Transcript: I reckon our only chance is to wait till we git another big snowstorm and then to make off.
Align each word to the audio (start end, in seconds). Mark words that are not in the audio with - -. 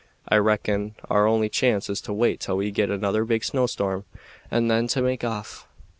I 0.27 0.37
reckon 0.37 0.95
our 1.11 1.27
only 1.27 1.47
chance 1.47 1.87
is 1.87 2.01
to 2.01 2.11
wait 2.11 2.39
till 2.39 2.57
we 2.57 2.71
git 2.71 2.89
another 2.89 3.23
big 3.23 3.43
snowstorm 3.43 4.05
and 4.49 4.67
then 4.67 4.87
to 4.87 5.01
make 5.03 5.23
off. 5.23 5.67